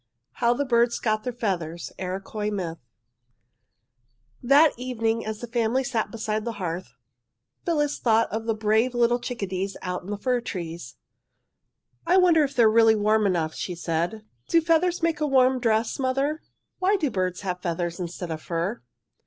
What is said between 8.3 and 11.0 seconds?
of the brave little chickadees out in the fir trees.